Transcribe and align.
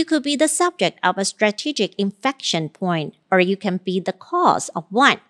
You 0.00 0.06
could 0.06 0.22
be 0.22 0.34
the 0.34 0.48
subject 0.48 0.98
of 1.02 1.18
a 1.18 1.26
strategic 1.26 1.94
inflection 1.98 2.70
point, 2.70 3.16
or 3.30 3.38
you 3.38 3.54
can 3.54 3.80
be 3.84 4.00
the 4.00 4.14
cause 4.14 4.70
of 4.70 4.86
one. 4.88 5.20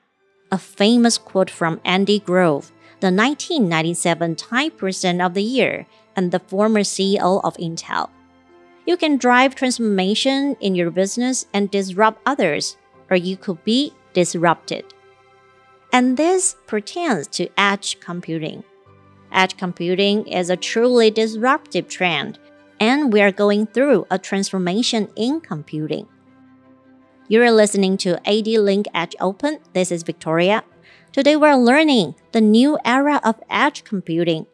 A 0.53 0.59
famous 0.59 1.19
quote 1.19 1.51
from 1.51 1.81
Andy 1.85 2.21
Grove, 2.21 2.71
the 3.01 3.11
1997 3.11 4.37
Time 4.37 4.71
Person 4.71 5.21
of 5.21 5.35
the 5.35 5.43
Year 5.43 5.87
and 6.15 6.31
the 6.31 6.39
former 6.39 6.83
CEO 6.83 7.41
of 7.43 7.57
Intel. 7.57 8.11
You 8.87 8.97
can 8.97 9.17
drive 9.17 9.57
transformation 9.57 10.57
in 10.61 10.77
your 10.77 10.93
business 10.93 11.47
and 11.53 11.69
disrupt 11.69 12.23
others, 12.25 12.77
or 13.11 13.17
you 13.17 13.37
could 13.37 13.65
be 13.65 13.93
disrupted. 14.13 14.85
And 15.93 16.17
this 16.17 16.55
pertains 16.69 17.27
to 17.39 17.49
edge 17.59 17.99
computing. 17.99 18.63
Edge 19.33 19.57
computing 19.57 20.29
is 20.29 20.49
a 20.49 20.57
truly 20.57 21.11
disruptive 21.11 21.89
trend, 21.89 22.39
and 22.81 23.13
we 23.13 23.21
are 23.21 23.31
going 23.31 23.67
through 23.67 24.07
a 24.11 24.19
transformation 24.19 25.09
in 25.15 25.41
computing. 25.41 26.09
You're 27.29 27.53
listening 27.53 27.99
to 27.99 28.17
ADLink 28.27 28.87
Edge 28.95 29.15
Open. 29.21 29.59
This 29.75 29.93
is 29.93 30.03
Victoria. 30.03 30.65
Today 31.13 31.37
we're 31.37 31.55
learning 31.55 32.15
the 32.33 32.41
new 32.41 32.79
era 32.85 33.21
of 33.23 33.41
edge 33.51 33.85
computing. 33.85 34.47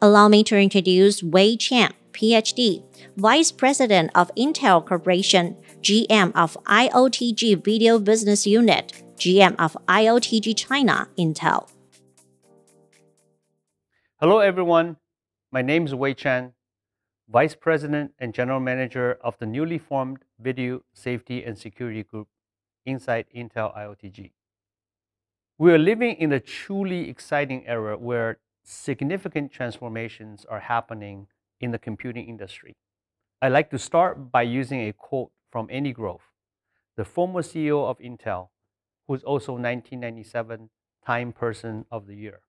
Allow 0.00 0.28
me 0.28 0.42
to 0.44 0.56
introduce 0.58 1.22
Wei 1.22 1.56
Chen, 1.56 1.92
PhD, 2.12 2.82
Vice 3.16 3.52
President 3.52 4.10
of 4.14 4.34
Intel 4.34 4.84
Corporation, 4.84 5.56
GM 5.82 6.32
of 6.34 6.56
IOTG 6.64 7.62
Video 7.62 7.98
Business 7.98 8.46
Unit, 8.46 9.04
GM 9.16 9.54
of 9.58 9.76
IOTG 9.86 10.56
China, 10.56 11.08
Intel. 11.18 11.68
Hello, 14.20 14.38
everyone. 14.38 14.96
My 15.52 15.62
name 15.62 15.84
is 15.84 15.94
Wei 15.94 16.14
Chen, 16.14 16.53
Vice 17.28 17.54
President 17.54 18.12
and 18.18 18.34
General 18.34 18.60
Manager 18.60 19.18
of 19.22 19.38
the 19.38 19.46
newly 19.46 19.78
formed 19.78 20.18
Video 20.38 20.82
Safety 20.92 21.42
and 21.42 21.56
Security 21.56 22.02
Group 22.02 22.28
inside 22.84 23.24
Intel 23.34 23.74
IOTG. 23.74 24.32
We 25.56 25.72
are 25.72 25.78
living 25.78 26.16
in 26.16 26.32
a 26.32 26.40
truly 26.40 27.08
exciting 27.08 27.66
era 27.66 27.96
where 27.96 28.38
significant 28.62 29.52
transformations 29.52 30.44
are 30.44 30.60
happening 30.60 31.28
in 31.60 31.70
the 31.70 31.78
computing 31.78 32.28
industry. 32.28 32.76
I 33.40 33.48
like 33.48 33.70
to 33.70 33.78
start 33.78 34.30
by 34.30 34.42
using 34.42 34.82
a 34.82 34.92
quote 34.92 35.30
from 35.50 35.68
Andy 35.70 35.92
Grove, 35.92 36.30
the 36.96 37.06
former 37.06 37.40
CEO 37.40 37.88
of 37.88 37.98
Intel, 38.00 38.48
who's 39.08 39.22
also 39.22 39.52
1997 39.52 40.68
Time 41.06 41.32
Person 41.32 41.86
of 41.90 42.06
the 42.06 42.16
Year. 42.16 42.40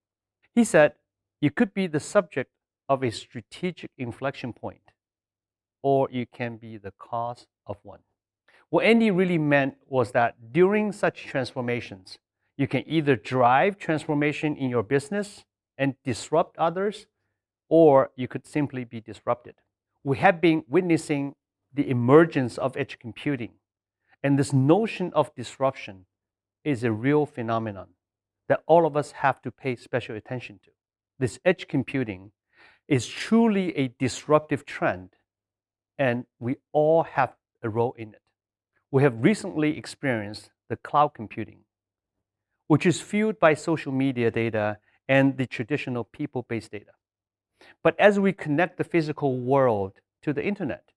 He 0.54 0.66
said, 0.66 0.96
You 1.40 1.52
could 1.52 1.74
be 1.74 1.88
the 1.88 2.00
subject 2.00 2.52
of 2.88 3.04
a 3.04 3.12
strategic 3.12 3.92
inflection 3.98 4.54
point, 4.54 4.92
or 5.82 6.08
you 6.12 6.26
can 6.26 6.58
be 6.58 6.78
the 6.78 6.94
cause 6.98 7.48
of 7.66 7.78
one. 7.84 8.00
What 8.70 8.86
Andy 8.86 9.12
really 9.12 9.38
meant 9.38 9.76
was 9.88 10.12
that 10.12 10.52
during 10.52 10.92
such 10.92 11.26
transformations, 11.26 12.18
you 12.58 12.68
can 12.68 12.84
either 12.88 13.16
drive 13.16 13.78
transformation 13.78 14.56
in 14.56 14.70
your 14.70 14.84
business 14.84 15.44
and 15.78 15.96
disrupt 16.04 16.58
others, 16.58 17.08
or 17.70 18.12
you 18.16 18.28
could 18.28 18.46
simply 18.46 18.84
be 18.84 19.02
disrupted. 19.02 19.56
We 20.04 20.18
have 20.18 20.40
been 20.40 20.64
witnessing 20.68 21.36
the 21.74 21.90
emergence 21.90 22.58
of 22.58 22.78
edge 22.78 23.00
computing, 23.00 23.54
and 24.24 24.40
this 24.40 24.54
notion 24.54 25.12
of 25.14 25.34
disruption 25.36 26.06
is 26.64 26.84
a 26.84 26.92
real 26.92 27.26
phenomenon 27.26 27.90
that 28.48 28.64
all 28.68 28.86
of 28.86 28.96
us 28.96 29.12
have 29.12 29.42
to 29.42 29.52
pay 29.52 29.76
special 29.76 30.16
attention 30.16 30.60
to. 30.64 30.72
This 31.20 31.40
edge 31.44 31.68
computing 31.68 32.32
is 32.88 33.08
truly 33.08 33.76
a 33.78 33.88
disruptive 34.00 34.66
trend, 34.66 35.10
and 35.98 36.26
we 36.40 36.58
all 36.72 37.04
have 37.04 37.36
a 37.64 37.70
role 37.70 37.94
in 37.98 38.10
it. 38.14 38.22
We 38.92 39.04
have 39.04 39.24
recently 39.24 39.78
experienced 39.78 40.52
the 40.70 40.76
cloud 40.76 41.14
computing, 41.14 41.60
which 42.68 42.86
is 42.86 43.02
fueled 43.02 43.40
by 43.40 43.54
social 43.54 43.92
media 43.92 44.32
data 44.32 44.78
and 45.08 45.38
the 45.38 45.46
traditional 45.46 46.04
people 46.04 46.46
based 46.48 46.72
data. 46.72 46.92
But 47.84 48.00
as 48.00 48.20
we 48.20 48.34
connect 48.34 48.78
the 48.78 48.84
physical 48.84 49.40
world 49.40 49.94
to 50.24 50.34
the 50.34 50.44
internet, 50.44 50.92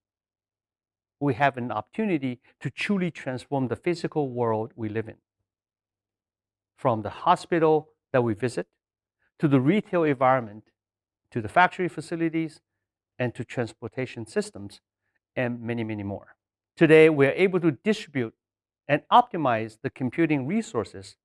we 1.19 1.33
have 1.33 1.57
an 1.57 1.71
opportunity 1.71 2.39
to 2.61 2.69
truly 2.69 3.11
transform 3.11 3.67
the 3.67 3.75
physical 3.75 4.29
world 4.29 4.71
we 4.75 4.89
live 4.89 5.07
in. 5.07 5.17
From 6.77 7.01
the 7.01 7.09
hospital 7.09 7.89
that 8.13 8.23
we 8.23 8.33
visit, 8.33 8.67
to 9.39 9.47
the 9.47 9.59
retail 9.59 10.03
environment, 10.03 10.63
to 11.31 11.41
the 11.41 11.49
factory 11.49 11.87
facilities, 11.87 12.61
and 13.17 13.35
to 13.35 13.43
transportation 13.43 14.25
systems, 14.25 14.79
and 15.35 15.61
many, 15.61 15.83
many 15.83 16.03
more. 16.03 16.35
Today, 16.77 17.09
we 17.09 17.27
are 17.27 17.31
able 17.31 17.59
to 17.59 17.71
distribute 17.71 18.33
and 18.87 19.01
optimize 19.11 19.77
the 19.83 19.89
computing 19.89 20.47
resources 20.47 21.17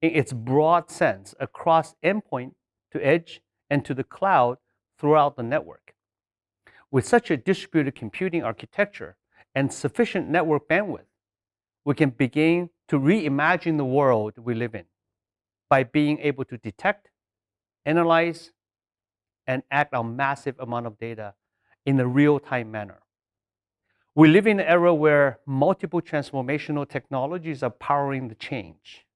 in 0.00 0.10
its 0.14 0.32
broad 0.32 0.90
sense 0.90 1.34
across 1.40 1.94
endpoint 2.04 2.52
to 2.92 3.04
edge 3.04 3.40
and 3.70 3.84
to 3.84 3.94
the 3.94 4.04
cloud 4.04 4.58
throughout 4.98 5.36
the 5.36 5.42
network. 5.42 5.94
With 6.90 7.06
such 7.06 7.30
a 7.30 7.36
distributed 7.36 7.94
computing 7.94 8.42
architecture 8.42 9.16
and 9.54 9.72
sufficient 9.72 10.28
network 10.28 10.68
bandwidth, 10.68 11.06
we 11.84 11.94
can 11.94 12.10
begin 12.10 12.70
to 12.88 12.98
reimagine 12.98 13.76
the 13.76 13.84
world 13.84 14.34
we 14.38 14.54
live 14.54 14.74
in 14.74 14.84
by 15.68 15.84
being 15.84 16.18
able 16.20 16.44
to 16.44 16.58
detect, 16.58 17.08
analyze, 17.84 18.52
and 19.48 19.62
act 19.72 19.94
on 19.94 20.14
massive 20.14 20.54
amount 20.60 20.86
of 20.86 20.96
data 20.98 21.34
in 21.86 21.98
a 21.98 22.06
real-time 22.06 22.70
manner. 22.70 23.00
We 24.14 24.28
live 24.28 24.46
in 24.46 24.60
an 24.60 24.66
era 24.66 24.94
where 24.94 25.40
multiple 25.46 26.02
transformational 26.02 26.88
technologies 26.88 27.62
are 27.62 27.70
powering 27.70 28.28
the 28.28 28.34
change. 28.34 29.06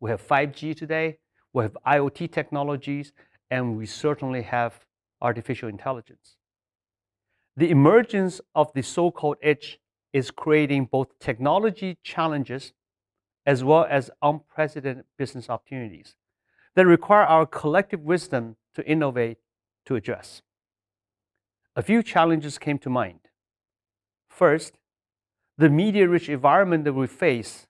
We 0.00 0.10
have 0.10 0.26
5G 0.26 0.76
today, 0.76 1.18
we 1.52 1.62
have 1.62 1.76
IoT 1.86 2.32
technologies, 2.32 3.12
and 3.50 3.76
we 3.76 3.86
certainly 3.86 4.42
have 4.42 4.86
artificial 5.20 5.68
intelligence. 5.68 6.36
The 7.56 7.70
emergence 7.70 8.40
of 8.54 8.72
the 8.72 8.82
so 8.82 9.10
called 9.10 9.36
edge 9.42 9.78
is 10.14 10.30
creating 10.30 10.86
both 10.86 11.18
technology 11.18 11.98
challenges 12.02 12.72
as 13.44 13.62
well 13.62 13.86
as 13.90 14.10
unprecedented 14.22 15.04
business 15.18 15.50
opportunities 15.50 16.14
that 16.76 16.86
require 16.86 17.24
our 17.24 17.44
collective 17.44 18.00
wisdom 18.00 18.56
to 18.74 18.86
innovate 18.86 19.38
to 19.86 19.96
address. 19.96 20.42
A 21.74 21.82
few 21.82 22.02
challenges 22.02 22.58
came 22.58 22.78
to 22.78 22.90
mind. 22.90 23.20
First, 24.28 24.78
the 25.58 25.70
media 25.70 26.08
rich 26.08 26.28
environment 26.28 26.84
that 26.84 26.92
we 26.92 27.06
face 27.06 27.66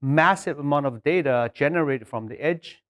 massive 0.00 0.58
amount 0.58 0.86
of 0.86 1.02
data 1.02 1.50
generated 1.54 2.06
from 2.06 2.28
the 2.28 2.40
edge, 2.42 2.82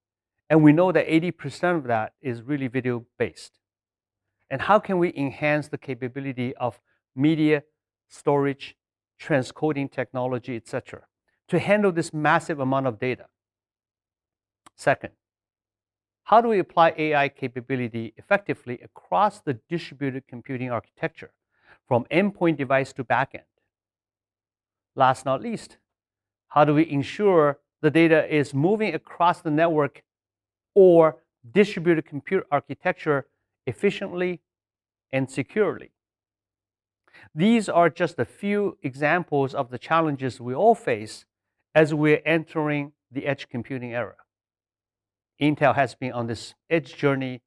and 0.49 0.63
we 0.63 0.71
know 0.71 0.91
that 0.91 1.07
80% 1.07 1.77
of 1.77 1.83
that 1.85 2.13
is 2.21 2.41
really 2.41 2.67
video 2.67 3.05
based. 3.17 3.59
And 4.49 4.61
how 4.61 4.79
can 4.79 4.97
we 4.97 5.13
enhance 5.15 5.67
the 5.67 5.77
capability 5.77 6.55
of 6.55 6.79
media 7.15 7.63
storage, 8.07 8.75
transcoding 9.21 9.91
technology, 9.91 10.55
etc., 10.55 11.03
to 11.49 11.59
handle 11.59 11.91
this 11.91 12.13
massive 12.13 12.59
amount 12.59 12.87
of 12.87 12.99
data? 12.99 13.25
Second, 14.75 15.13
how 16.27 16.41
do 16.41 16.49
we 16.49 16.59
apply 16.59 16.93
AI 16.97 17.29
capability 17.29 18.13
effectively 18.17 18.77
across 18.83 19.39
the 19.39 19.53
distributed 19.69 20.27
computing 20.27 20.69
architecture 20.69 21.31
from 21.87 22.03
endpoint 22.11 22.57
device 22.57 22.91
to 22.91 23.05
backend? 23.05 23.47
Last 24.93 25.23
not 25.23 25.41
least, 25.41 25.77
how 26.49 26.65
do 26.65 26.73
we 26.73 26.89
ensure 26.89 27.59
the 27.81 27.89
data 27.89 28.27
is 28.27 28.53
moving 28.53 28.93
across 28.93 29.39
the 29.39 29.49
network 29.49 30.03
or 30.75 31.15
distributed 31.49 32.05
compute 32.05 32.45
architecture 32.51 33.27
efficiently 33.65 34.41
and 35.13 35.31
securely? 35.31 35.91
These 37.33 37.69
are 37.69 37.89
just 37.89 38.19
a 38.19 38.25
few 38.25 38.77
examples 38.83 39.55
of 39.55 39.69
the 39.69 39.79
challenges 39.79 40.41
we 40.41 40.53
all 40.53 40.75
face 40.75 41.23
as 41.73 41.93
we're 41.93 42.21
entering 42.25 42.91
the 43.09 43.27
edge 43.27 43.47
computing 43.47 43.93
era. 43.93 44.15
Intel 45.41 45.75
has 45.75 45.95
been 45.95 46.11
on 46.11 46.27
this 46.27 46.55
edge 46.69 46.95
journey 46.95 47.41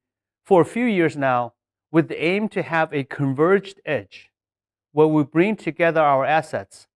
for 0.44 0.60
a 0.60 0.64
few 0.64 0.84
years 0.84 1.16
now 1.16 1.54
with 1.90 2.08
the 2.08 2.22
aim 2.22 2.48
to 2.50 2.62
have 2.62 2.92
a 2.92 3.04
converged 3.04 3.80
edge 3.84 4.30
where 4.92 5.06
we 5.06 5.22
bring 5.22 5.56
together 5.56 6.00
our 6.00 6.24
assets 6.24 6.86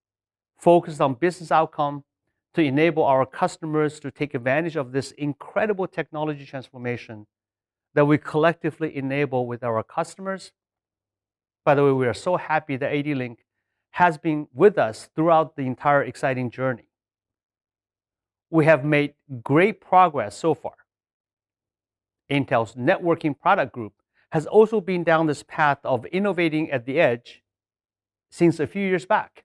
focused 0.57 1.01
on 1.01 1.15
business 1.15 1.51
outcome 1.51 2.05
to 2.55 2.63
enable 2.63 3.03
our 3.03 3.27
customers 3.27 3.99
to 4.01 4.11
take 4.11 4.35
advantage 4.35 4.77
of 4.77 4.93
this 4.93 5.11
incredible 5.13 5.89
technology 5.89 6.47
transformation 6.47 7.27
that 7.95 8.05
we 8.05 8.19
collectively 8.19 8.97
enable 8.97 9.47
with 9.47 9.63
our 9.63 9.83
customers. 9.83 10.53
By 11.65 11.75
the 11.75 11.85
way, 11.85 11.93
we 11.93 12.07
are 12.07 12.15
so 12.15 12.37
happy 12.37 12.77
that 12.77 12.93
ADLink 12.93 13.39
has 13.93 14.19
been 14.19 14.49
with 14.53 14.79
us 14.79 15.09
throughout 15.15 15.57
the 15.57 15.63
entire 15.63 16.03
exciting 16.03 16.51
journey. 16.51 16.89
We 18.51 18.65
have 18.67 18.85
made 18.85 19.15
great 19.43 19.81
progress 19.81 20.37
so 20.37 20.55
far. 20.55 20.75
Intel's 22.31 22.75
networking 22.75 23.39
product 23.39 23.73
group 23.73 23.93
has 24.33 24.47
also 24.47 24.81
been 24.81 25.05
down 25.05 25.27
this 25.27 25.43
path 25.43 25.79
of 25.85 26.07
innovating 26.07 26.71
at 26.71 26.87
the 26.87 26.99
edge 26.99 27.43
since 28.31 28.59
a 28.59 28.67
few 28.67 28.87
years 28.87 29.07
back 29.07 29.45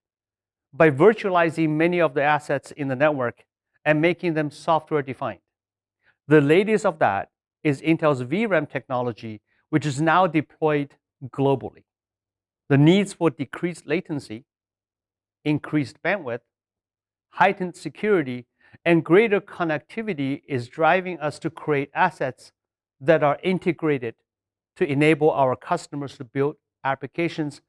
by 0.74 0.90
virtualizing 0.90 1.70
many 1.70 2.00
of 2.00 2.14
the 2.14 2.24
assets 2.24 2.72
in 2.72 2.88
the 2.88 2.96
network 2.96 3.46
and 3.86 4.02
making 4.02 4.34
them 4.34 4.50
software 4.50 5.02
defined. 5.02 5.40
The 6.28 6.42
latest 6.42 6.86
of 6.86 7.00
that 7.00 7.30
is 7.64 7.82
Intel's 7.82 8.24
vRAN 8.24 8.70
technology, 8.70 9.42
which 9.70 9.86
is 9.86 10.02
now 10.02 10.28
deployed 10.28 10.96
globally. 11.28 11.84
The 12.70 12.78
needs 12.78 13.14
for 13.14 13.30
decreased 13.30 13.88
latency, 13.88 14.46
increased 15.44 16.02
bandwidth, 16.04 16.42
heightened 17.30 17.76
security, 17.76 18.46
and 18.86 19.04
greater 19.04 19.42
connectivity 19.42 20.42
is 20.48 20.68
driving 20.68 21.20
us 21.20 21.40
to 21.40 21.50
create 21.50 21.90
assets 21.94 22.52
that 23.02 23.24
are 23.24 23.40
integrated 23.44 24.16
to 24.76 24.90
enable 24.90 25.32
our 25.32 25.56
customers 25.56 26.18
to 26.18 26.24
build 26.24 26.56
applications 26.84 27.62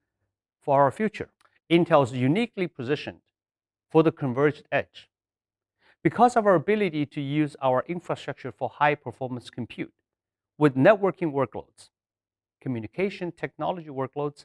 for 0.61 0.81
our 0.82 0.91
future. 0.91 1.31
Intel 1.71 2.05
is 2.05 2.12
uniquely 2.12 2.67
positioned 2.67 3.21
for 3.91 4.03
the 4.03 4.12
converged 4.12 4.65
edge 4.71 5.09
because 6.03 6.37
of 6.37 6.47
our 6.47 6.55
ability 6.55 7.06
to 7.06 7.21
use 7.21 7.56
our 7.62 7.85
infrastructure 7.87 8.53
for 8.53 8.69
high 8.69 8.94
performance 8.94 9.50
compute 9.50 9.93
with 10.59 10.77
networking 10.77 11.32
workloads, 11.32 11.91
communication 12.61 13.32
technology 13.32 13.88
workloads, 13.88 14.44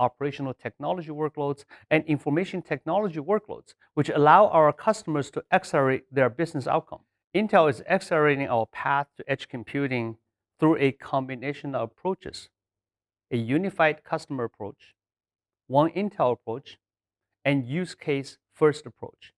operational 0.00 0.54
technology 0.54 1.10
workloads, 1.10 1.64
and 1.90 2.04
information 2.06 2.60
technology 2.60 3.20
workloads, 3.20 3.74
which 3.94 4.08
allow 4.08 4.48
our 4.48 4.72
customers 4.72 5.30
to 5.30 5.42
accelerate 5.52 6.04
their 6.12 6.28
business 6.28 6.66
outcome. 6.66 7.00
Intel 7.34 7.68
is 7.70 7.82
accelerating 7.88 8.48
our 8.48 8.66
path 8.66 9.08
to 9.16 9.24
edge 9.30 9.48
computing 9.48 10.16
through 10.64 10.78
a 10.78 10.92
combination 10.92 11.74
of 11.74 11.90
approaches 11.90 12.48
a 13.30 13.36
unified 13.36 14.02
customer 14.02 14.44
approach, 14.44 14.94
one 15.66 15.90
Intel 15.90 16.32
approach, 16.32 16.78
and 17.44 17.66
use 17.66 17.94
case 17.94 18.38
first 18.54 18.86
approach 18.86 19.34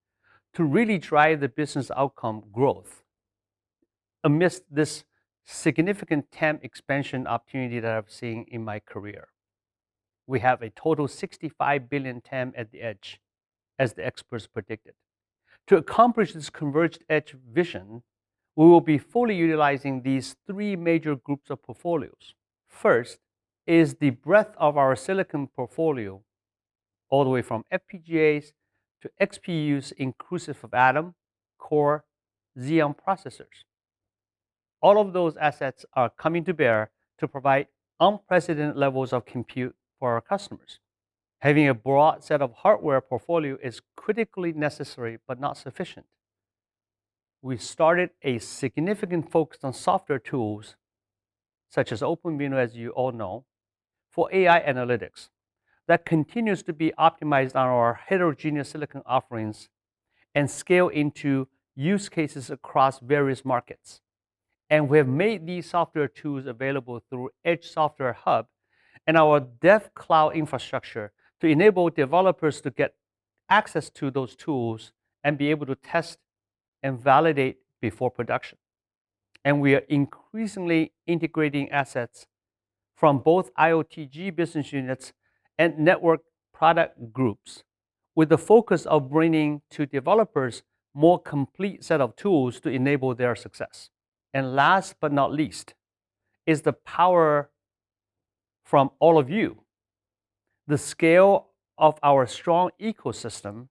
to 0.54 0.62
really 0.62 0.98
drive 0.98 1.40
the 1.40 1.48
business 1.48 1.90
outcome 1.96 2.44
growth 2.52 3.02
amidst 4.22 4.62
this 4.70 5.02
significant 5.44 6.30
TAM 6.30 6.60
expansion 6.62 7.26
opportunity 7.26 7.80
that 7.80 7.90
I've 7.90 8.12
seen 8.12 8.46
in 8.46 8.64
my 8.64 8.78
career. 8.78 9.26
We 10.28 10.38
have 10.40 10.62
a 10.62 10.70
total 10.70 11.08
65 11.08 11.90
billion 11.90 12.20
TAM 12.20 12.52
at 12.56 12.70
the 12.70 12.82
edge, 12.82 13.20
as 13.80 13.94
the 13.94 14.06
experts 14.06 14.46
predicted. 14.46 14.94
To 15.66 15.76
accomplish 15.76 16.34
this 16.34 16.50
converged 16.50 17.02
edge 17.08 17.34
vision, 17.52 18.04
we 18.56 18.66
will 18.66 18.80
be 18.80 18.96
fully 18.96 19.36
utilizing 19.36 20.02
these 20.02 20.34
three 20.46 20.74
major 20.74 21.14
groups 21.14 21.50
of 21.50 21.62
portfolios. 21.62 22.34
First 22.66 23.18
is 23.66 23.96
the 23.96 24.10
breadth 24.10 24.54
of 24.56 24.78
our 24.78 24.96
silicon 24.96 25.46
portfolio, 25.46 26.22
all 27.10 27.24
the 27.24 27.30
way 27.30 27.42
from 27.42 27.64
FPGAs 27.70 28.52
to 29.02 29.10
XPUs 29.20 29.92
inclusive 29.98 30.64
of 30.64 30.72
Atom, 30.72 31.14
Core, 31.58 32.04
Xeon 32.58 32.96
processors. 32.96 33.64
All 34.80 34.98
of 34.98 35.12
those 35.12 35.36
assets 35.36 35.84
are 35.92 36.08
coming 36.08 36.44
to 36.44 36.54
bear 36.54 36.90
to 37.18 37.28
provide 37.28 37.66
unprecedented 38.00 38.76
levels 38.76 39.12
of 39.12 39.26
compute 39.26 39.74
for 39.98 40.12
our 40.12 40.20
customers. 40.20 40.80
Having 41.40 41.68
a 41.68 41.74
broad 41.74 42.24
set 42.24 42.40
of 42.40 42.52
hardware 42.52 43.00
portfolio 43.00 43.58
is 43.62 43.82
critically 43.96 44.52
necessary 44.52 45.18
but 45.26 45.38
not 45.38 45.58
sufficient. 45.58 46.06
We 47.42 47.56
started 47.58 48.10
a 48.22 48.38
significant 48.38 49.30
focus 49.30 49.60
on 49.62 49.72
software 49.72 50.18
tools, 50.18 50.76
such 51.70 51.92
as 51.92 52.00
OpenVINO, 52.00 52.56
as 52.56 52.76
you 52.76 52.90
all 52.90 53.12
know, 53.12 53.44
for 54.10 54.28
AI 54.32 54.60
analytics 54.60 55.28
that 55.86 56.04
continues 56.04 56.62
to 56.64 56.72
be 56.72 56.92
optimized 56.98 57.54
on 57.54 57.68
our 57.68 58.00
heterogeneous 58.06 58.70
silicon 58.70 59.02
offerings 59.06 59.68
and 60.34 60.50
scale 60.50 60.88
into 60.88 61.48
use 61.74 62.08
cases 62.08 62.50
across 62.50 62.98
various 62.98 63.44
markets. 63.44 64.00
And 64.68 64.88
we 64.88 64.98
have 64.98 65.06
made 65.06 65.46
these 65.46 65.70
software 65.70 66.08
tools 66.08 66.46
available 66.46 67.00
through 67.08 67.30
Edge 67.44 67.66
Software 67.68 68.14
Hub 68.14 68.46
and 69.06 69.16
our 69.16 69.40
Dev 69.40 69.94
Cloud 69.94 70.34
infrastructure 70.34 71.12
to 71.40 71.46
enable 71.46 71.88
developers 71.90 72.60
to 72.62 72.70
get 72.70 72.94
access 73.48 73.90
to 73.90 74.10
those 74.10 74.34
tools 74.34 74.92
and 75.22 75.38
be 75.38 75.50
able 75.50 75.66
to 75.66 75.76
test 75.76 76.18
and 76.86 77.00
validate 77.00 77.56
before 77.80 78.12
production. 78.12 78.58
And 79.44 79.60
we 79.60 79.74
are 79.74 79.84
increasingly 79.88 80.92
integrating 81.04 81.68
assets 81.70 82.28
from 82.96 83.18
both 83.18 83.52
IOTG 83.54 84.36
business 84.36 84.72
units 84.72 85.12
and 85.58 85.78
network 85.80 86.20
product 86.54 87.12
groups 87.12 87.64
with 88.14 88.28
the 88.28 88.38
focus 88.38 88.86
of 88.86 89.10
bringing 89.10 89.62
to 89.70 89.84
developers 89.84 90.62
more 90.94 91.20
complete 91.20 91.82
set 91.82 92.00
of 92.00 92.14
tools 92.14 92.60
to 92.60 92.68
enable 92.70 93.14
their 93.16 93.34
success. 93.34 93.90
And 94.32 94.54
last 94.54 94.94
but 95.00 95.12
not 95.12 95.32
least 95.32 95.74
is 96.46 96.62
the 96.62 96.72
power 96.72 97.50
from 98.64 98.90
all 99.00 99.18
of 99.18 99.28
you. 99.28 99.62
The 100.68 100.78
scale 100.78 101.48
of 101.78 101.98
our 102.02 102.26
strong 102.28 102.70
ecosystem, 102.80 103.68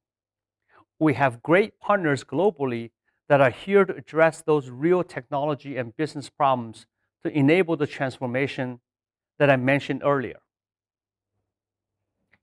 we 0.99 1.13
have 1.13 1.41
great 1.41 1.79
partners 1.79 2.25
globally 2.25 2.91
that 3.27 3.41
are 3.41 3.49
here 3.49 3.85
to 3.85 3.95
address 3.95 4.41
those 4.41 4.69
real 4.69 5.03
technology 5.03 5.77
and 5.77 5.95
business 5.97 6.29
problems 6.29 6.85
to 7.23 7.35
enable 7.35 7.75
the 7.75 7.87
transformation 7.87 8.79
that 9.39 9.49
I 9.49 9.55
mentioned 9.55 10.01
earlier. 10.03 10.39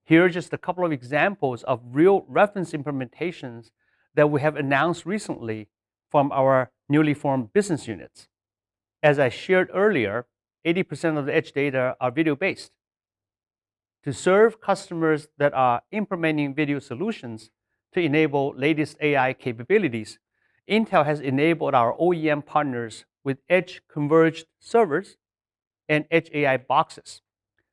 Here 0.04 0.24
are 0.24 0.28
just 0.28 0.52
a 0.52 0.58
couple 0.58 0.84
of 0.84 0.92
examples 0.92 1.62
of 1.62 1.80
real 1.92 2.24
reference 2.28 2.72
implementations 2.72 3.70
that 4.14 4.30
we 4.30 4.40
have 4.40 4.56
announced 4.56 5.06
recently 5.06 5.68
from 6.10 6.32
our 6.32 6.70
newly 6.88 7.14
formed 7.14 7.52
business 7.52 7.86
units. 7.86 8.28
As 9.02 9.18
I 9.18 9.28
shared 9.28 9.70
earlier, 9.72 10.26
80% 10.66 11.18
of 11.18 11.26
the 11.26 11.34
edge 11.34 11.52
data 11.52 11.96
are 12.00 12.10
video-based. 12.10 12.72
To 14.04 14.12
serve 14.12 14.60
customers 14.60 15.28
that 15.38 15.54
are 15.54 15.82
implementing 15.92 16.54
video 16.54 16.80
solutions 16.80 17.50
to 17.94 18.00
enable 18.00 18.52
latest 18.56 18.96
AI 19.00 19.32
capabilities, 19.32 20.18
Intel 20.68 21.04
has 21.04 21.20
enabled 21.20 21.74
our 21.74 21.96
OEM 21.96 22.44
partners 22.46 23.04
with 23.24 23.38
edge 23.48 23.82
converged 23.88 24.46
servers 24.60 25.16
and 25.88 26.06
edge 26.10 26.30
AI 26.32 26.56
boxes. 26.56 27.20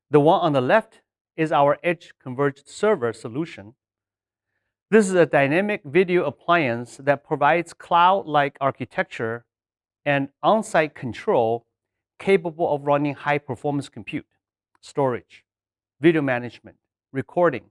The 0.10 0.20
one 0.20 0.42
on 0.42 0.54
the 0.54 0.62
left 0.62 1.02
is 1.38 1.52
our 1.52 1.78
edge 1.84 2.14
converged 2.22 2.68
server 2.68 3.14
solution. 3.14 3.76
This 4.92 5.08
is 5.08 5.14
a 5.14 5.26
dynamic 5.26 5.82
video 5.86 6.26
appliance 6.26 6.98
that 6.98 7.24
provides 7.24 7.74
cloud-like 7.74 8.58
architecture 8.60 9.46
and 10.04 10.30
on-site 10.42 10.96
control 10.96 11.66
capable 12.18 12.74
of 12.74 12.88
running 12.88 13.14
high-performance 13.14 13.88
compute, 13.88 14.26
storage, 14.82 15.46
video 16.02 16.24
management, 16.24 16.78
recording, 17.14 17.66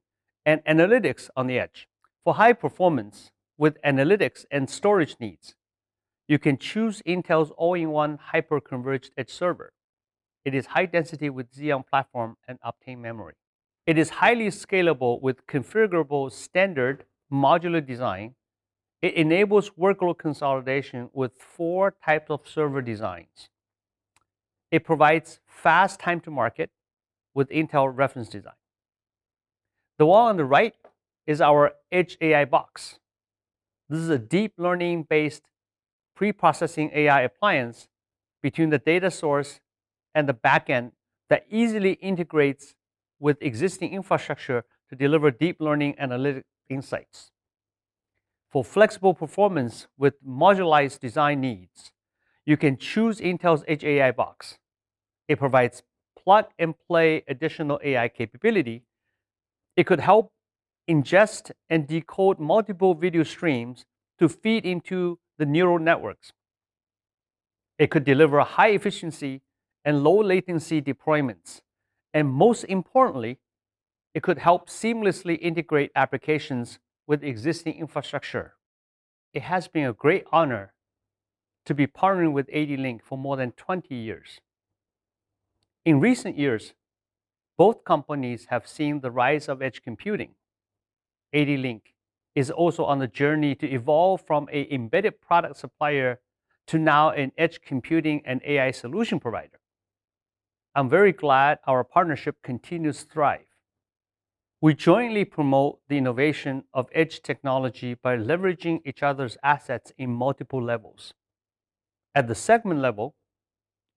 and 0.46 0.64
analytics 0.64 1.28
on 1.36 1.48
the 1.48 1.58
edge. 1.58 1.88
For 2.22 2.34
high 2.34 2.52
performance 2.52 3.32
with 3.58 3.76
analytics 3.82 4.44
and 4.50 4.70
storage 4.70 5.16
needs, 5.20 5.56
you 6.28 6.38
can 6.38 6.56
choose 6.56 7.02
Intel's 7.06 7.50
all-in-one 7.56 8.18
hyper-converged 8.30 9.10
edge 9.18 9.30
server. 9.30 9.72
It 10.44 10.54
is 10.54 10.66
high 10.66 10.86
density 10.86 11.28
with 11.28 11.52
Xeon 11.52 11.86
platform 11.86 12.36
and 12.46 12.58
Optane 12.60 12.98
memory. 12.98 13.34
It 13.86 13.98
is 13.98 14.10
highly 14.10 14.48
scalable 14.48 15.20
with 15.20 15.46
configurable 15.46 16.30
standard 16.30 17.04
modular 17.32 17.84
design. 17.84 18.34
It 19.02 19.14
enables 19.14 19.70
workload 19.70 20.18
consolidation 20.18 21.10
with 21.12 21.32
four 21.38 21.94
types 22.04 22.30
of 22.30 22.46
server 22.46 22.82
designs. 22.82 23.48
It 24.70 24.84
provides 24.84 25.40
fast 25.46 26.00
time 26.00 26.20
to 26.20 26.30
market 26.30 26.70
with 27.34 27.48
Intel 27.48 27.90
reference 27.94 28.28
design. 28.28 28.52
The 29.98 30.06
wall 30.06 30.28
on 30.28 30.36
the 30.36 30.44
right 30.44 30.74
is 31.26 31.40
our 31.40 31.72
Edge 31.90 32.18
AI 32.20 32.44
box. 32.44 32.98
This 33.88 34.00
is 34.00 34.10
a 34.10 34.18
deep 34.18 34.52
learning 34.58 35.06
based 35.08 35.42
pre-processing 36.14 36.90
AI 36.94 37.22
appliance 37.22 37.88
between 38.42 38.70
the 38.70 38.78
data 38.78 39.10
source 39.10 39.60
and 40.14 40.28
the 40.28 40.34
backend 40.34 40.92
that 41.30 41.46
easily 41.50 41.92
integrates 41.92 42.74
with 43.18 43.38
existing 43.40 43.92
infrastructure 43.92 44.64
to 44.90 44.96
deliver 44.96 45.30
deep 45.30 45.60
learning 45.60 45.94
analytic 45.98 46.44
insights. 46.68 47.30
For 48.50 48.64
flexible 48.64 49.14
performance 49.14 49.86
with 49.96 50.14
modularized 50.24 51.00
design 51.00 51.40
needs, 51.40 51.92
you 52.46 52.56
can 52.56 52.78
choose 52.78 53.20
Intel's 53.20 53.62
Edge 53.68 53.84
AI 53.84 54.10
box. 54.10 54.58
It 55.28 55.38
provides 55.38 55.82
plug 56.18 56.46
and 56.58 56.74
play 56.86 57.24
additional 57.28 57.78
AI 57.84 58.08
capability. 58.08 58.84
It 59.76 59.84
could 59.84 60.00
help 60.00 60.32
ingest 60.88 61.52
and 61.68 61.86
decode 61.86 62.38
multiple 62.40 62.94
video 62.94 63.22
streams 63.22 63.86
to 64.18 64.28
feed 64.28 64.64
into 64.64 65.18
the 65.38 65.46
neural 65.46 65.78
networks. 65.78 66.32
It 67.78 67.90
could 67.90 68.04
deliver 68.04 68.40
high 68.40 68.70
efficiency 68.70 69.42
and 69.84 70.02
low 70.04 70.22
latency 70.22 70.82
deployments. 70.82 71.60
And 72.14 72.28
most 72.28 72.64
importantly, 72.64 73.38
It 74.14 74.22
could 74.22 74.38
help 74.38 74.68
seamlessly 74.68 75.38
integrate 75.40 75.92
applications 75.94 76.78
with 77.06 77.22
existing 77.22 77.74
infrastructure. 77.78 78.54
It 79.32 79.42
has 79.42 79.68
been 79.68 79.86
a 79.86 79.92
great 79.92 80.24
honor 80.32 80.72
to 81.66 81.74
be 81.74 81.86
partnering 81.86 82.32
with 82.32 82.48
ADLink 82.48 83.02
for 83.02 83.16
more 83.18 83.36
than 83.36 83.52
20 83.52 83.94
years. 83.94 84.40
In 85.84 86.00
recent 86.00 86.38
years, 86.38 86.74
both 87.56 87.84
companies 87.84 88.46
have 88.46 88.66
seen 88.66 89.00
the 89.00 89.10
rise 89.10 89.48
of 89.48 89.62
edge 89.62 89.82
computing. 89.82 90.34
ADLink 91.34 91.80
is 92.34 92.50
also 92.50 92.84
on 92.84 92.98
the 92.98 93.06
journey 93.06 93.54
to 93.56 93.68
evolve 93.68 94.22
from 94.26 94.48
an 94.52 94.66
embedded 94.70 95.20
product 95.20 95.56
supplier 95.56 96.20
to 96.66 96.78
now 96.78 97.10
an 97.10 97.32
edge 97.36 97.60
computing 97.62 98.22
and 98.24 98.40
AI 98.44 98.70
solution 98.70 99.18
provider. 99.18 99.58
I'm 100.74 100.88
very 100.88 101.12
glad 101.12 101.58
our 101.66 101.82
partnership 101.82 102.36
continues 102.42 103.02
to 103.02 103.10
thrive. 103.10 103.46
We 104.60 104.74
jointly 104.74 105.24
promote 105.24 105.80
the 105.88 105.96
innovation 105.96 106.64
of 106.74 106.88
edge 106.92 107.22
technology 107.22 107.94
by 107.94 108.16
leveraging 108.16 108.80
each 108.84 109.02
other's 109.02 109.36
assets 109.42 109.92
in 109.96 110.10
multiple 110.10 110.62
levels. 110.62 111.14
At 112.14 112.26
the 112.26 112.34
segment 112.34 112.80
level, 112.80 113.14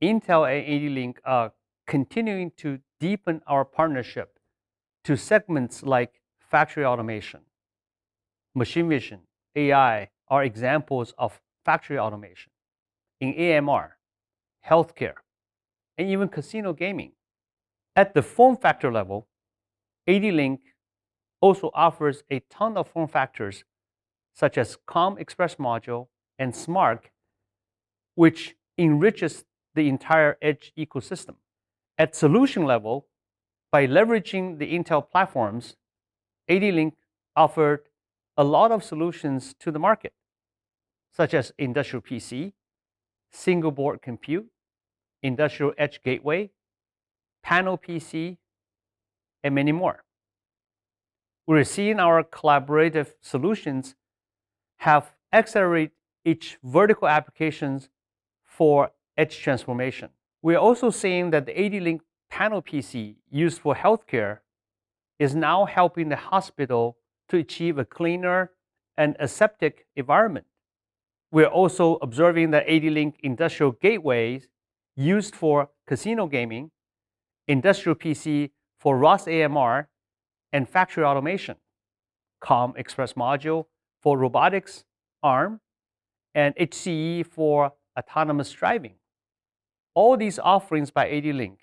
Intel 0.02 0.48
and 0.48 0.66
ADLink 0.68 1.18
are 1.26 1.54
continuing 1.88 2.52
to 2.58 2.80
deepen 3.00 3.42
our 3.48 3.66
partnership 3.66 4.40
to 5.04 5.18
segments 5.18 5.84
like 5.84 6.21
factory 6.52 6.86
automation, 6.86 7.40
machine 8.54 8.90
vision, 8.90 9.22
AI 9.56 10.10
are 10.28 10.44
examples 10.44 11.14
of 11.18 11.42
factory 11.64 11.98
automation. 11.98 12.52
In 13.22 13.34
AMR, 13.34 13.98
healthcare, 14.68 15.14
and 15.98 16.10
even 16.10 16.28
casino 16.28 16.74
gaming. 16.74 17.14
At 17.96 18.14
the 18.14 18.22
form 18.22 18.58
factor 18.58 18.92
level, 18.92 19.28
ADLink 20.10 20.60
also 21.40 21.72
offers 21.74 22.24
a 22.30 22.42
ton 22.50 22.78
of 22.78 22.88
form 22.88 23.08
factors 23.08 23.64
such 24.34 24.58
as 24.58 24.78
COM 24.88 25.18
Express 25.18 25.56
Module 25.56 26.08
and 26.40 26.54
SMARC, 26.54 27.12
which 28.16 28.56
enriches 28.78 29.46
the 29.76 29.88
entire 29.88 30.38
edge 30.42 30.74
ecosystem. 30.78 31.36
At 31.98 32.16
solution 32.16 32.66
level, 32.66 33.08
by 33.72 33.88
leveraging 33.88 34.58
the 34.58 34.74
Intel 34.74 35.08
platforms, 35.08 35.76
ADLink 36.52 36.94
offered 37.36 37.84
a 38.36 38.44
lot 38.44 38.72
of 38.72 38.84
solutions 38.84 39.56
to 39.60 39.72
the 39.72 39.80
market, 39.80 40.14
such 41.10 41.34
as 41.34 41.54
industrial 41.58 42.02
PC, 42.02 42.52
single 43.32 43.72
board 43.72 44.02
compute, 44.02 44.48
industrial 45.24 45.74
edge 45.78 46.02
gateway, 46.04 46.50
panel 47.42 47.78
PC, 47.78 48.38
and 49.44 49.56
many 49.56 49.72
more. 49.72 50.04
We're 51.48 51.64
seeing 51.64 52.00
our 52.00 52.22
collaborative 52.24 53.14
solutions 53.22 53.96
have 54.78 55.14
accelerated 55.32 55.92
each 56.26 56.58
vertical 56.64 57.08
applications 57.08 57.90
for 58.44 58.92
edge 59.18 59.40
transformation. 59.40 60.10
We 60.42 60.56
are 60.56 60.60
also 60.60 60.90
seeing 60.90 61.32
that 61.32 61.46
the 61.46 61.54
ADLink 61.54 62.02
panel 62.30 62.62
PC 62.62 63.16
used 63.30 63.60
for 63.62 63.74
healthcare 63.74 64.40
is 65.22 65.36
now 65.36 65.66
helping 65.66 66.10
the 66.10 66.16
hospital 66.16 66.98
to 67.30 67.38
achieve 67.38 67.78
a 67.78 67.86
cleaner 67.86 68.50
and 68.98 69.16
aseptic 69.20 69.86
environment. 69.96 70.48
We're 71.32 71.46
also 71.46 72.00
observing 72.02 72.50
that 72.52 72.66
ADLink 72.66 73.14
industrial 73.22 73.74
gateways 73.74 74.48
used 74.96 75.36
for 75.36 75.70
casino 75.86 76.26
gaming, 76.26 76.72
industrial 77.48 77.96
PC 77.96 78.50
for 78.80 78.98
ROS 78.98 79.28
AMR, 79.28 79.90
and 80.52 80.68
factory 80.68 81.04
automation, 81.04 81.58
COM 82.40 82.74
Express 82.76 83.14
Module 83.14 83.66
for 84.02 84.18
robotics, 84.18 84.86
ARM, 85.22 85.60
and 86.34 86.56
HCE 86.56 87.28
for 87.28 87.74
autonomous 87.96 88.52
driving. 88.52 88.96
All 89.94 90.18
these 90.18 90.40
offerings 90.40 90.90
by 90.90 91.06
ADLink 91.06 91.58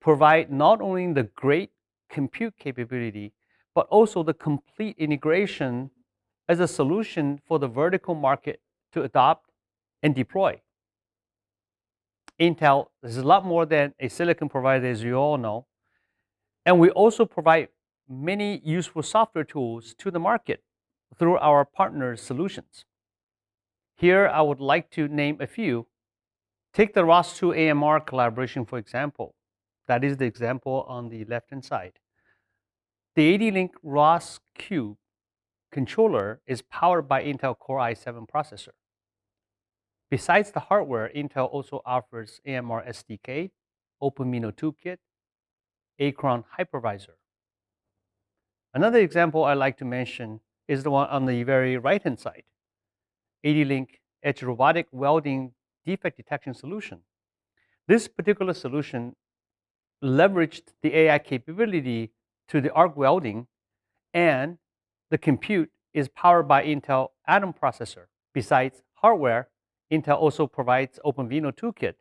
provide 0.00 0.50
not 0.50 0.80
only 0.80 1.12
the 1.12 1.22
great 1.22 1.70
compute 2.08 2.54
capability, 2.58 3.32
but 3.74 3.86
also 3.88 4.22
the 4.22 4.34
complete 4.34 4.96
integration 4.98 5.90
as 6.48 6.60
a 6.60 6.68
solution 6.68 7.40
for 7.46 7.58
the 7.58 7.68
vertical 7.68 8.14
market 8.14 8.60
to 8.92 9.02
adopt 9.02 9.50
and 10.02 10.14
deploy. 10.14 10.60
Intel 12.40 12.86
is 13.02 13.16
a 13.16 13.26
lot 13.26 13.44
more 13.44 13.66
than 13.66 13.94
a 13.98 14.08
silicon 14.08 14.48
provider, 14.48 14.86
as 14.86 15.02
you 15.02 15.14
all 15.14 15.36
know. 15.36 15.66
And 16.64 16.78
we 16.78 16.90
also 16.90 17.24
provide 17.24 17.68
many 18.08 18.60
useful 18.64 19.02
software 19.02 19.44
tools 19.44 19.94
to 19.98 20.10
the 20.10 20.20
market 20.20 20.62
through 21.18 21.38
our 21.38 21.64
partner 21.64 22.16
solutions. 22.16 22.84
Here, 23.96 24.28
I 24.28 24.42
would 24.42 24.60
like 24.60 24.90
to 24.92 25.08
name 25.08 25.38
a 25.40 25.46
few. 25.46 25.86
Take 26.72 26.94
the 26.94 27.02
ROS2 27.02 27.70
AMR 27.70 28.00
collaboration, 28.00 28.64
for 28.64 28.78
example. 28.78 29.34
That 29.88 30.04
is 30.04 30.18
the 30.18 30.26
example 30.26 30.84
on 30.86 31.08
the 31.08 31.24
left-hand 31.24 31.64
side. 31.64 31.98
The 33.16 33.36
ADLink 33.36 33.70
ROS 33.82 34.38
Cube 34.56 34.98
controller 35.72 36.40
is 36.46 36.62
powered 36.62 37.08
by 37.08 37.24
Intel 37.24 37.58
Core 37.58 37.80
i7 37.80 38.28
processor. 38.28 38.76
Besides 40.10 40.52
the 40.52 40.60
hardware, 40.60 41.10
Intel 41.14 41.50
also 41.50 41.82
offers 41.84 42.40
AMR 42.46 42.84
SDK, 42.86 43.50
OpenVINO 44.02 44.52
Toolkit, 44.52 44.98
ACRN 46.00 46.44
Hypervisor. 46.58 47.16
Another 48.72 48.98
example 48.98 49.44
I 49.44 49.54
like 49.54 49.76
to 49.78 49.84
mention 49.84 50.40
is 50.68 50.82
the 50.82 50.90
one 50.90 51.08
on 51.08 51.26
the 51.26 51.42
very 51.42 51.76
right-hand 51.76 52.20
side. 52.20 52.44
ADLink 53.44 53.88
Edge 54.22 54.42
Robotic 54.42 54.86
Welding 54.92 55.52
Defect 55.84 56.16
Detection 56.16 56.54
Solution. 56.54 57.00
This 57.86 58.06
particular 58.06 58.52
solution 58.52 59.16
leveraged 60.02 60.72
the 60.82 60.96
AI 60.96 61.18
capability 61.18 62.12
to 62.48 62.60
the 62.60 62.72
arc 62.72 62.96
welding, 62.96 63.46
and 64.14 64.58
the 65.10 65.18
compute 65.18 65.70
is 65.92 66.08
powered 66.08 66.48
by 66.48 66.64
Intel 66.64 67.08
Atom 67.26 67.52
processor. 67.52 68.06
Besides 68.32 68.82
hardware, 68.94 69.48
Intel 69.92 70.18
also 70.18 70.46
provides 70.46 70.98
OpenVINO 71.04 71.52
Toolkit, 71.52 71.94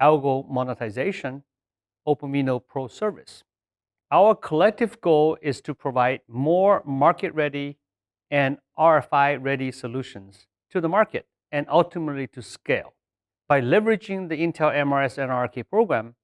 algo 0.00 0.48
monetization, 0.48 1.44
OpenVINO 2.06 2.60
Pro 2.66 2.88
service. 2.88 3.44
Our 4.10 4.34
collective 4.34 5.00
goal 5.00 5.38
is 5.40 5.60
to 5.62 5.74
provide 5.74 6.20
more 6.28 6.82
market-ready 6.84 7.78
and 8.30 8.58
RFP-ready 8.78 9.72
solutions 9.72 10.46
to 10.70 10.80
the 10.80 10.88
market 10.88 11.26
and 11.50 11.66
ultimately 11.68 12.26
to 12.28 12.42
scale. 12.42 12.94
By 13.48 13.60
leveraging 13.60 14.28
the 14.28 14.36
Intel 14.36 14.72
MRS 14.74 15.18
NRK 15.18 15.68
program, 15.68 16.14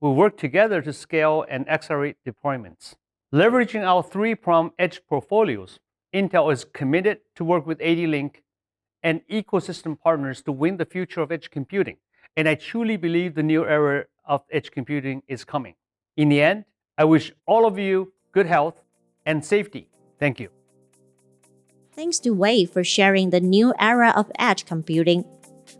we 0.00 0.10
work 0.10 0.36
together 0.36 0.80
to 0.82 0.92
scale 0.92 1.44
and 1.48 1.68
accelerate 1.68 2.16
deployments. 2.26 2.94
Leveraging 3.32 3.82
our 3.82 4.02
three-pronged 4.02 4.72
edge 4.78 5.00
portfolios, 5.08 5.80
Intel 6.14 6.52
is 6.52 6.64
committed 6.64 7.18
to 7.34 7.44
work 7.44 7.66
with 7.66 7.78
ADLink 7.80 8.36
and 9.02 9.20
ecosystem 9.30 9.98
partners 9.98 10.42
to 10.42 10.52
win 10.52 10.76
the 10.76 10.86
future 10.86 11.20
of 11.20 11.30
edge 11.30 11.50
computing. 11.50 11.96
And 12.36 12.48
I 12.48 12.54
truly 12.54 12.96
believe 12.96 13.34
the 13.34 13.42
new 13.42 13.66
era 13.66 14.06
of 14.24 14.42
edge 14.50 14.70
computing 14.70 15.22
is 15.28 15.44
coming. 15.44 15.74
In 16.16 16.28
the 16.28 16.40
end, 16.40 16.64
I 16.96 17.04
wish 17.04 17.32
all 17.46 17.66
of 17.66 17.78
you 17.78 18.12
good 18.32 18.46
health 18.46 18.80
and 19.26 19.44
safety. 19.44 19.88
Thank 20.18 20.40
you. 20.40 20.50
Thanks 21.92 22.18
to 22.20 22.30
Wei 22.30 22.64
for 22.64 22.84
sharing 22.84 23.30
the 23.30 23.40
new 23.40 23.74
era 23.78 24.12
of 24.14 24.30
edge 24.38 24.64
computing. 24.64 25.24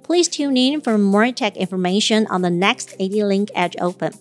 Please 0.09 0.27
tune 0.27 0.57
in 0.57 0.81
for 0.81 0.97
more 0.97 1.31
tech 1.33 1.55
information 1.59 2.27
on 2.29 2.41
the 2.41 2.49
next 2.49 2.99
ADLink 2.99 3.51
Edge 3.55 3.77
Open. 3.79 4.15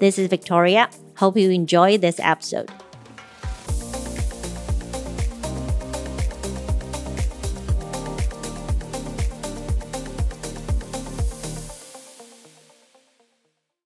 This 0.00 0.18
is 0.18 0.26
Victoria. 0.26 0.90
Hope 1.16 1.36
you 1.36 1.48
enjoyed 1.52 2.00
this 2.00 2.18
episode. 2.18 2.68